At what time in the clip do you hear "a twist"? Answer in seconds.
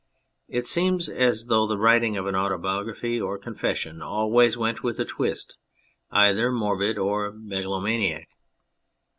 4.97-5.53